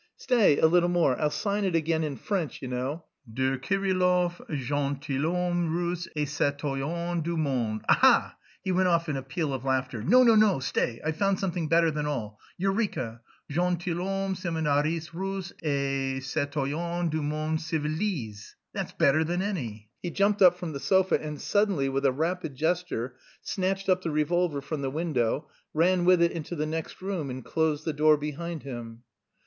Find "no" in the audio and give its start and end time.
10.01-10.23, 10.23-10.33, 10.33-10.57